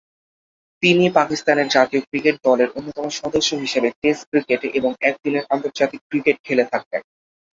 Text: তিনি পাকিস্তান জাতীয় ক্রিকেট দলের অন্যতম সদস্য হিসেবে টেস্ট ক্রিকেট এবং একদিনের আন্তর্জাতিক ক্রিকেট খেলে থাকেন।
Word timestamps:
তিনি 0.83 1.05
পাকিস্তান 1.09 1.57
জাতীয় 1.67 2.01
ক্রিকেট 2.01 2.35
দলের 2.43 2.69
অন্যতম 2.69 3.05
সদস্য 3.19 3.49
হিসেবে 3.55 3.89
টেস্ট 4.01 4.23
ক্রিকেট 4.31 4.61
এবং 4.79 4.91
একদিনের 5.01 5.43
আন্তর্জাতিক 5.49 6.01
ক্রিকেট 6.09 6.37
খেলে 6.43 6.65
থাকেন। 6.71 7.01